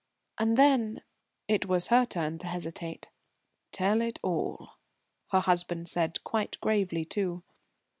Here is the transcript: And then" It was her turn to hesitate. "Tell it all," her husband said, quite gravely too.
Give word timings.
And 0.39 0.57
then" 0.57 1.03
It 1.47 1.67
was 1.67 1.89
her 1.89 2.07
turn 2.07 2.39
to 2.39 2.47
hesitate. 2.47 3.09
"Tell 3.71 4.01
it 4.01 4.17
all," 4.23 4.77
her 5.27 5.41
husband 5.41 5.89
said, 5.89 6.23
quite 6.23 6.59
gravely 6.59 7.05
too. 7.05 7.43